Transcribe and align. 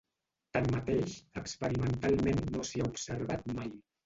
Tanmateix, 0.55 1.13
experimentalment 1.41 2.43
no 2.57 2.65
s'hi 2.71 2.83
ha 2.83 2.89
observat 2.89 3.47
mai. 3.61 3.73